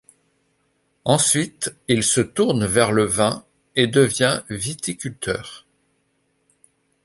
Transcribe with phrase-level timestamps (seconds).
[1.05, 5.67] Ensuite, il se tourne vers le vin et devient viticulteur.